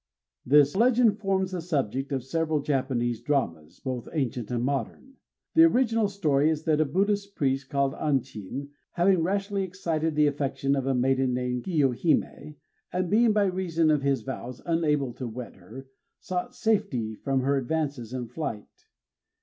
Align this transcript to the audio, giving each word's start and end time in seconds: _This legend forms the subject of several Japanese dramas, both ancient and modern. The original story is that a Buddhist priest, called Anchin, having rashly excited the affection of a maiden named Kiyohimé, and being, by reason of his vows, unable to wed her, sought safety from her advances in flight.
_This 0.49 0.75
legend 0.75 1.19
forms 1.19 1.51
the 1.51 1.61
subject 1.61 2.11
of 2.11 2.23
several 2.23 2.59
Japanese 2.63 3.21
dramas, 3.21 3.79
both 3.79 4.09
ancient 4.13 4.49
and 4.49 4.63
modern. 4.63 5.17
The 5.53 5.65
original 5.65 6.07
story 6.09 6.49
is 6.49 6.63
that 6.63 6.81
a 6.81 6.85
Buddhist 6.85 7.35
priest, 7.35 7.69
called 7.69 7.93
Anchin, 7.93 8.69
having 8.93 9.21
rashly 9.21 9.61
excited 9.61 10.15
the 10.15 10.25
affection 10.25 10.75
of 10.75 10.87
a 10.87 10.95
maiden 10.95 11.35
named 11.35 11.65
Kiyohimé, 11.65 12.55
and 12.91 13.11
being, 13.11 13.31
by 13.31 13.45
reason 13.45 13.91
of 13.91 14.01
his 14.01 14.23
vows, 14.23 14.59
unable 14.65 15.13
to 15.13 15.27
wed 15.27 15.57
her, 15.57 15.85
sought 16.19 16.55
safety 16.55 17.13
from 17.13 17.41
her 17.41 17.55
advances 17.55 18.11
in 18.11 18.27
flight. 18.27 18.87